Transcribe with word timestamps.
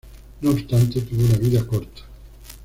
No 0.41 0.49
obstante, 0.49 1.01
tuvo 1.01 1.23
una 1.27 1.37
vida 1.37 1.63
corta. 1.67 2.01